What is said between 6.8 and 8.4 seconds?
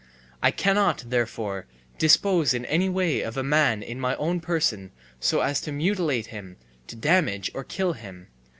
to damage or kill him.